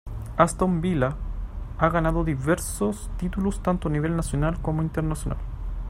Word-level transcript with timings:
Aston 0.35 0.81
Villa 0.81 1.15
ha 1.77 1.89
ganado 1.89 2.23
diversos 2.23 3.11
títulos 3.17 3.61
tanto 3.61 3.87
a 3.87 3.91
nivel 3.91 4.15
nacional 4.15 4.59
como 4.59 4.81
internacional. 4.81 5.37